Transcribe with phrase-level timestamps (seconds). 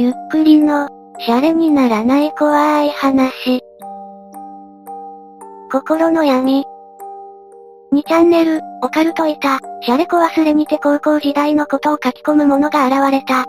[0.00, 0.88] ゆっくりの、
[1.18, 3.64] シャレにならない怖い話。
[5.72, 6.64] 心の闇。
[7.92, 13.46] 2チャンネル、オカルトいた、シャレコ忘れにて高校時代のことを書き込む者が現れた。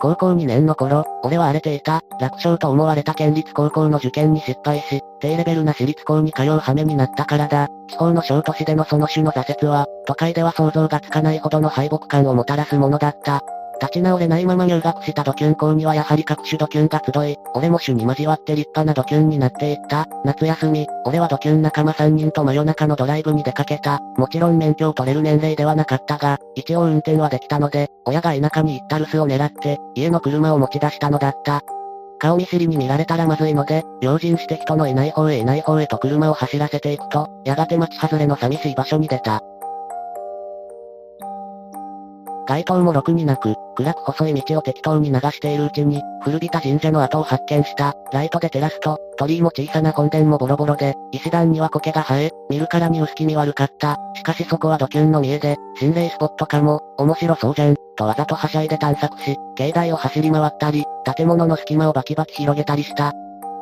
[0.00, 7.66] 高校2年の頃、俺は荒れていた、楽勝と思われた県立高校の受験に失敗し、低レベルな私立校に通う羽目になったからだ。
[7.88, 13.42] 地方の小都市でのその種の挫折は、都会では想像がつかないほどの敗北感をもたらすものだった。
[13.80, 20.06] 立ち直れないまま入学したドキュン校にはやはり各種ドキュンが集い、俺も種に交わって立派なドキュンになっていった。
[20.24, 24.00] 夏休み、俺はドキュン仲間3人と真夜中のドライブに出かけた。
[24.16, 31.62] もちろん免許を取れる年齢ではなかったが、一応運転はできたので、親が田舎に行った留守を狙って、家の車を持ち出したのだった。
[32.18, 39.40] 顔見知りに見られたらまずいので、用心して人のいない方へいない方へと車を走らせていくと、やがて町外れの寂しい場所に出た。
[42.48, 47.94] 街灯もろくになく、暗く細い道を適当に流しているうちに、古びた神社の跡を発見した。
[48.10, 53.98] ライトで照らすと、鳥居も小さな本殿もボロボロで、石段には苔が生え、見るからに薄気味悪かった。
[54.14, 63.12] しかしそこはドキュンの見えで、心霊スポットかも、面白そうじゃん、とわざとはしゃいで探索し、境内を走り回ったり、建物の隙間をバキバキ広げたりした。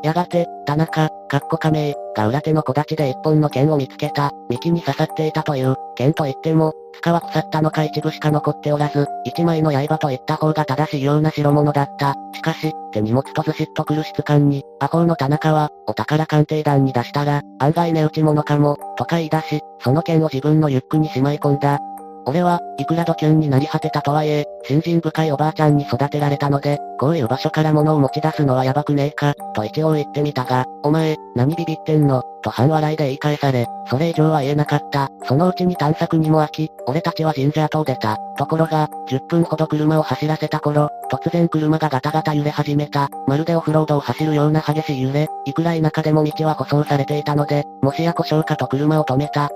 [0.04, 12.14] やがて、田中、かっこ仮名、が裏手の木立ちで一本の剣を見つけた、幹に刺さっていたという、剣といっても、塚は腐ったのか一部しか残っておらず、一枚の刃と言った方が正しいような代物だった。
[12.32, 21.80] しかし、手荷物とずしっとくる質感に、魔法の田中は、お宝鑑定団に出したら、案外値打ち物かも、とか言い出し、その剣を自分のリュックにしまい込んだ。
[22.28, 35.08] 俺は、いくらドキュンになり果てたとはいえ、信心深いおばあちゃんに育てられたので、こういう場所から物を持ち出すのはやばくねえか、と一応言ってみたが、お前、何ビビってんの、と半笑いで言い返され、それ以上は言えなかった。
[35.24, 38.16] そのうちに探索にも飽き、俺たちは神社跡を出た。
[38.36, 43.08] ところが、10分ほど車を走らせた頃、突然車がガタガタ揺れ始めた。
[43.28, 49.48] まるでオフロードを走るような激しい揺れ、いくら田舎でも道は舗装されていたので、もしや故障かと車を止めた。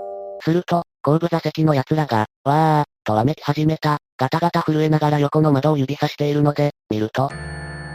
[0.43, 3.99] すると、後部座席の奴らが、わー、とわめき始めた。
[4.19, 7.31] ガタガタ震えながら横の窓を指さしているので、見ると、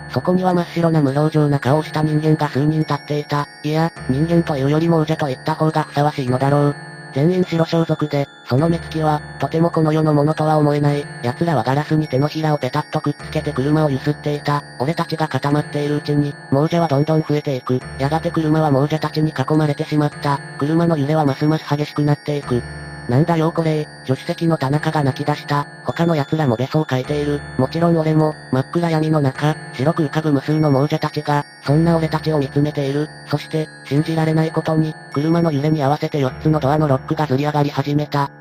[0.10, 3.48] そこには真っ白な無表情な顔をした人間が数人立っていた。
[3.64, 6.76] いや、人間というよりも王者と言った方がふさわしいのだろう。
[7.14, 11.06] 全員白装束で、その目つきは、とてもこの世のものとは思えない。
[11.24, 14.64] 奴らはガラスに手のひらをペタッとくっつけて車を揺すっていた。
[14.80, 17.80] 俺たちが固まっているうちに、亡者はどんどん増えていく。
[18.00, 20.40] やがて車は亡者たちに囲まれてしまった。
[20.60, 22.62] 車の揺れはますます激しくなっていく。
[23.08, 25.68] なんだよこれ、助手席の田中が泣き出した。
[25.84, 27.40] 他の奴らもべそを書いている。
[27.58, 33.08] もちろん俺も、真っ暗闇の中、白く浮かぶ無数の亡者たちが、そんな俺たちを見つめている。
[33.28, 38.32] そして、信じられないことに、車の揺れに合わせて4つのドアのロックがずり上がり始めた。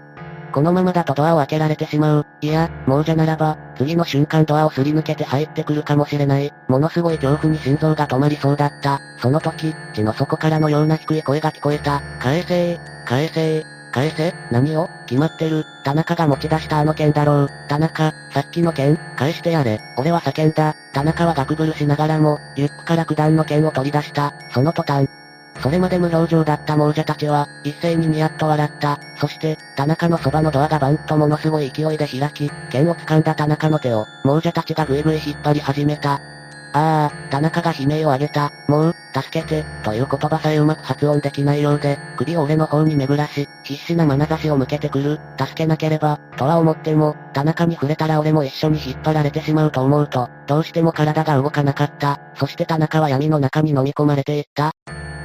[0.55, 2.27] このままだとドアを開けられてしまう。
[2.41, 6.55] いや、亡者ならば、次の瞬間ドアをすり抜けて入ってくるかもしれない。
[6.69, 9.01] ものすごい恐怖に心臓が止まりそうだった。
[9.19, 12.01] その時、地の底からのような低い声が聞こえた。
[12.21, 14.91] 返せー、返せー、返せ何を？
[15.07, 15.65] 決まってる。
[15.85, 17.49] 田中が持ち出したあの剣だろう。
[17.69, 19.81] 田中、さっきの剣、返してやれ。
[19.97, 20.75] 俺は叫んだ。
[20.93, 24.35] 田中はガクブルしながらも、リュックから九段の剣を取り出した。
[24.53, 25.09] その途端。
[25.61, 28.99] それまで無表情だった亡者たちは、一斉にニヤッと笑った。
[29.17, 36.21] そして、田中のそばのドアがバンとものすごい勢いで開き、剣を掴んだ田中の手を、亡者たちがぐいぐい引っ張り始めた。
[36.77, 38.51] ああ、田中が悲鳴を上げた。
[38.67, 45.21] もう、助けて、という言葉さえうまく発音できないようで、首を俺の方に巡らし、必死な眼差しを向けてくる。
[45.39, 52.19] 助けなければ、とは思っても、田中に触れたら俺も一緒に引っ張られてしまうと思うと、どうしても体が動かなかった。
[52.35, 54.73] そして田中は闇の中に飲み込まれていった。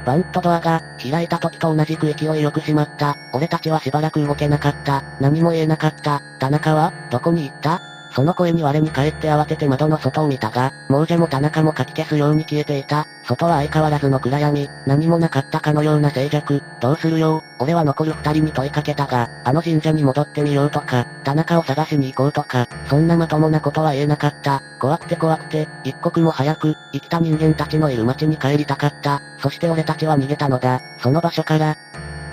[0.06, 3.16] バンとドアが、開いた時と同じく勢いよく閉まった。
[3.34, 5.02] 俺たちはしばらく動けなかった。
[5.20, 6.20] 何も言えなかった。
[6.38, 7.89] 田中は、どこに行った？
[8.12, 13.06] その声に我に返って慌てて窓の外を見たが、亡者も田中もかき消すように消えていた。
[13.24, 16.62] 外は相変わらずの暗闇、何もなかったかのような静寂。
[16.80, 24.62] どうするよ俺は残る二人に問いかけたが、あの神社に戻ってみようとか、田中を探しに行こうとか、そんなまともなことは言えなかった。
[24.80, 29.22] 怖くて怖くて、一刻も早く、生きた人間たちのいる街に帰りたかった。
[29.38, 30.80] そして俺たちは逃げたのだ。
[31.02, 31.76] その場所から、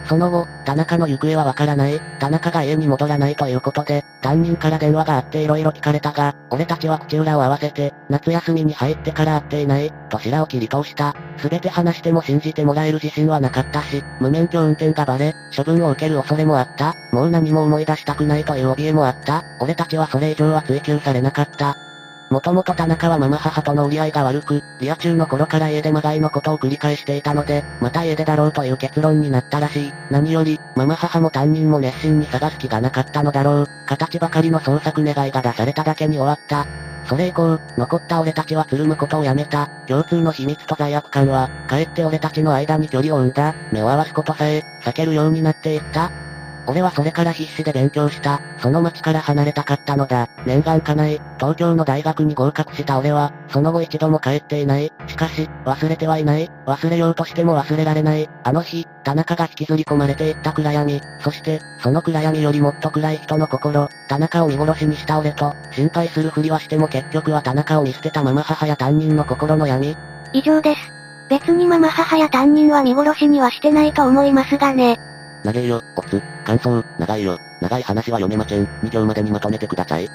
[0.08, 2.00] その後、田中の行方はわからない。
[2.20, 11.14] 田中が家に戻らないということで、担任から電話があって色々聞かれたが、俺たちは口裏を合わせて、夏休みに入ってから会っていない、と白を切り通した。
[11.38, 16.94] すべて話しても信じてもらえる自信はなかったし、無免許運転がバレ、処分を受ける恐れもあった。
[17.12, 19.44] もう何も思い出したくないという怯えもあった。
[19.60, 21.87] 俺たちはそれ以上は追求されなかった。
[22.30, 29.94] もともと田中はママ母との折り合いが悪く、リア中の頃から家でまがいのことを繰り返していたので、また家出だろうという結論になったらしい。
[30.12, 33.68] 何より、ママ母も担任も熱心に探す気がなかったのだろう。
[33.86, 36.68] 形ばかりの捜索願いが出されただけに終わった。
[37.06, 39.68] それ以降、残った俺たちはつるむことをやめた。
[39.88, 43.56] 共通の秘密と罪悪感は、かえって俺たちの間に距離を生んだ。
[43.72, 46.12] 目を合わすことさえ、避けるようになっていった。
[46.68, 48.42] 俺はそれから必死で勉強した。
[48.60, 50.28] その町から離れたかったのだ。
[50.46, 51.22] 念願かない。
[51.40, 54.92] 東京の大学に合格した俺は、その後一度も帰っていない。
[55.08, 56.52] しかし、忘れてはいない。
[56.66, 58.30] 忘れようとしても忘れられない。
[58.44, 61.02] あの日、田中が引きずり込まれていった暗闇。
[61.22, 63.88] そして、その暗闇よりもっと暗い人の心。
[64.10, 69.96] 田中を見殺しにした俺と、心配するふりはしても結局は田中を見捨てたまま母や担任の心の闇。
[70.34, 70.82] 以上です。
[71.30, 74.98] 別にママ母や担任は見殺しにはしてないと思いますがね。
[75.48, 76.22] 長いよ、おつ。
[76.44, 77.40] 感想、長いよ。
[77.62, 78.66] 長い話は読めません。
[78.84, 80.10] 2行までにまとめてください。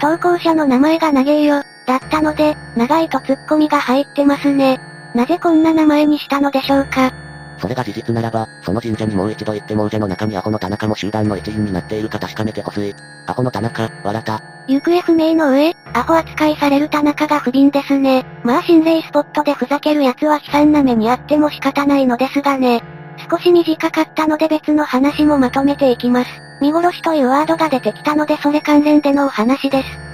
[0.00, 4.80] 投稿者の名前が長いよ、だったので、長いとツッコミが入ってますね。
[5.12, 7.12] なぜこんな名前にしたのでしょうか。
[7.58, 12.94] それが事実ならば、その神社にもう一度行って亡者の中にアホの田中も集団の一員になっているか確かめてほしい。
[13.26, 14.40] アホの田中、笑った。
[14.68, 18.24] 行方不明の上、アホ扱いされる田中が不憫ですね。
[18.44, 22.82] まあ心霊スポットでふざける奴は悲惨な目にあっても仕方ないのですがね。
[23.30, 26.30] 少し短かったので別の話もまとめていきます。
[26.60, 30.04] 見殺しというワードが出てきたのでそれ関連でのお話です。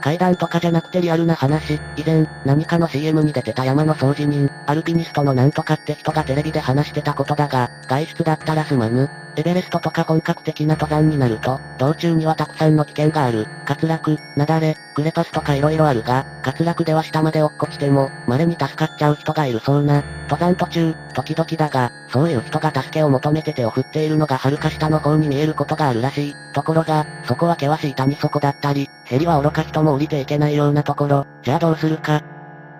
[0.00, 1.78] 階段とかじゃなくてリアルな話。
[1.96, 9.08] 以前、何かの CM に出てた山の掃除人、アルピニストのなんとかって人がテレビで話してたことだが、外出だったらすまぬ。
[9.36, 13.46] エベレストとか本格的な登山になると、道中にはたくさんの危険がある。
[13.66, 20.02] 滑落、雪崩、クレパスとか色々あるが、滑落では下まで落っこちても、稀に助かっちゃう人がいるそうな。
[20.28, 26.34] 登山途中、時々だが、そういう人が助けを求めて手を振っているのが遥か下の方に見えることがあるらしい。
[26.52, 32.22] ところが、そこは険しい谷底だったり、ヘリは愚か人も降りていけないようなところ、じゃあどうするか。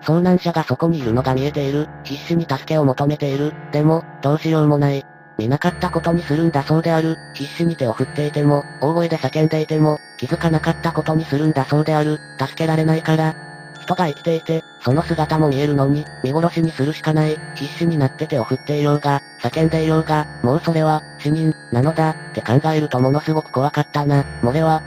[0.01, 1.87] 遭難者がそこにいるのが見えている。
[2.03, 3.53] 必死に助けを求めている。
[3.71, 5.05] でも、どうしようもない。
[5.41, 7.17] 見なかったことにするんだそうである。
[7.33, 12.19] 必死に手を振っていても、大声で叫んでいても、気づかなかったことにするんだそうである。
[12.39, 13.35] 助けられないから。
[13.81, 17.39] 人が生きていて、その姿も見えるのに、見殺しにするしかない。
[17.55, 24.23] 必死になって手を振っていようが、叫んでいようが、もうそれは、死人、なのだ、って考えるとものすごく怖かったな。
[24.43, 24.83] 漏れは、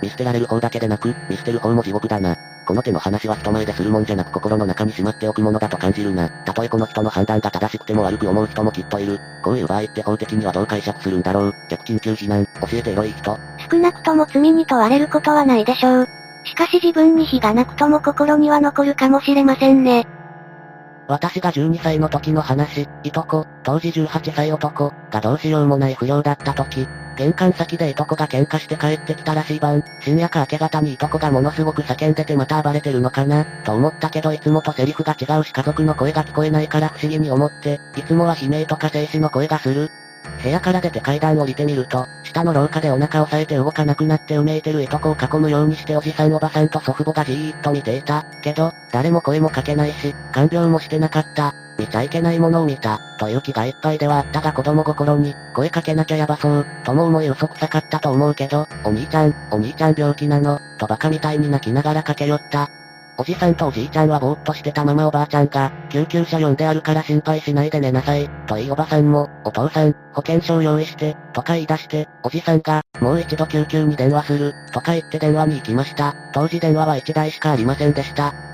[0.00, 2.36] 見捨てられる方だけでなく、見捨てる方も地獄だな。
[2.68, 6.28] この手の話は人前でするもんじゃなく心の中にしまっておくものだと感じるな。
[6.28, 9.18] たとえこの人の判断が正しくても悪く思う人もきっといる。
[9.42, 11.54] こういう場合って法的にはどう解釈するんだろう。
[11.70, 13.38] 逆緊急避難、教えてエロい人。
[13.70, 16.06] 少なくとも罪に問われることはないでしょう。
[16.44, 20.06] しかし自分に非がなくとも心には残るかもしれませんね。
[21.08, 26.86] 私が12歳の時の話、いとこ、当時18歳男、がどうしようもない不良だった時、
[27.18, 39.90] 玄関先でいとこが喧嘩して帰ってきたらしい晩、深夜か明け方にいとこがものすごく叫んでてまた暴れてるのかな、と思ったけどいつもとセリフが違うし家族の声が聞こえないから不思議に思って、いつもは悲鳴とか静止の声がする。
[40.42, 48.24] 部屋から出て階段降りてみると、下の廊下でお腹押さえて動かなくなってうめいてるいとこを囲むようにしておじさんおばさんと祖父母がじーっと見ていた。
[48.42, 51.54] けど、誰も声もかけないし、看病もしてなかった。
[51.78, 62.68] 見ちゃいけないものを見た、という気がいっぱいではあったが子供心に、声かけなきゃやばそう、とも思い嘘くさかったと思うけど、お兄ちゃん、お兄ちゃん病気なの、とバカみたいに泣きながら駆け寄った。
[63.20, 76.14] おじさんとおじいちゃんはぼーっとしてたままおばあちゃんが、救急車呼んであるから心配しないで寝なさい、といいおばさんも、お父さん、保険証用意して、とか言い出して、おじさんが、もう一度救急に電話する、とか言って電話に行きました。
[76.32, 78.47] 当時電話は1台しかありませんでした。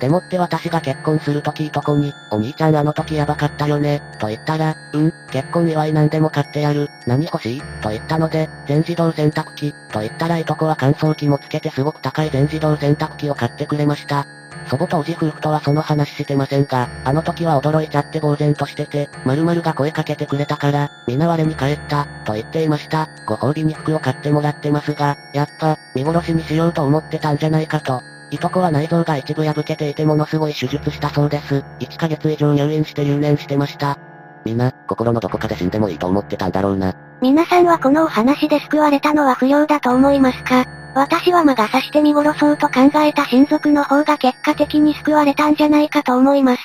[0.00, 14.26] でもって私が結婚するときいとこに、お兄ちゃんあの時やばかったよね、と言ったら、うん、結婚祝いなんでも買ってやる、何欲しいと言ったので、全自動洗濯機、と言ったらいとこは乾燥機もつけてすごく高い全自動洗濯機を買ってくれました。
[14.68, 23.08] 祖母とおじ夫婦とはその話してませんが、あの時は驚いちゃって呆然としてて、〇〇が声かけてくれたから、皆我に帰った、と言っていました。
[23.26, 31.64] ご褒美に服を買ってもらってますが、やっぱ、見殺しにしようと思ってたんじゃないかと、いとこは内臓が一部破けていてものすごい手術したそうです。
[31.80, 33.98] 1ヶ月以上入院して留年してました。
[34.44, 36.94] みんな、心のどこかで死んでもいいと思ってたんだろうな。
[37.20, 40.64] 皆さんはこのお話で救われたのは不良だと思いますか？
[40.94, 46.62] 私は魔が差して見殺そうと考えた親族の方が結果的に救われたんじゃないかと思います。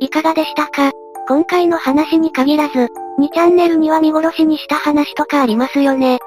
[0.00, 0.90] いかがでしたか？
[1.26, 2.88] 今回の話に限らず、
[3.18, 6.18] 2チャンネルには見殺しにした話とかありますよね。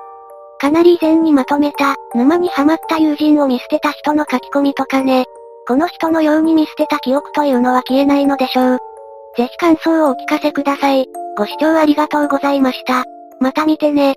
[0.59, 5.25] かなり以前にまとめた、沼にはまった友人を見捨てた人の書き込みとかね。
[5.67, 8.79] この人のように見捨てた記憶というのは消えないのでしょう。
[9.35, 11.05] ぜひ感想をお聞かせください。
[11.37, 13.03] ご視聴ありがとうございました。
[13.39, 14.15] また見てね。